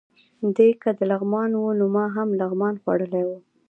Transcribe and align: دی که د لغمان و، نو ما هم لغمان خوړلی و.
دی 0.55 0.69
که 0.81 0.89
د 0.97 0.99
لغمان 1.11 1.51
و، 1.55 1.61
نو 1.79 1.85
ما 1.95 2.05
هم 2.15 2.27
لغمان 2.39 2.75
خوړلی 2.81 3.23
و. 3.25 3.29